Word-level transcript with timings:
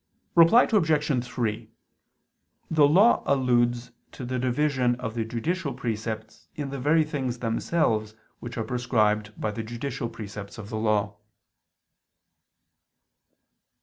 Reply 0.33 0.63
Obj. 0.63 1.23
3: 1.23 1.69
The 2.71 2.87
Law 2.87 3.21
alludes 3.27 3.91
to 4.13 4.25
the 4.25 4.39
division 4.39 4.95
of 4.95 5.13
the 5.13 5.23
judicial 5.23 5.75
precepts 5.75 6.47
in 6.55 6.71
the 6.71 6.79
very 6.79 7.03
things 7.03 7.37
themselves 7.37 8.15
which 8.39 8.57
are 8.57 8.63
prescribed 8.65 9.39
by 9.39 9.51
the 9.51 9.61
judicial 9.61 10.09
precepts 10.09 10.57
of 10.57 10.69
the 10.69 10.77
Law. 10.79 11.17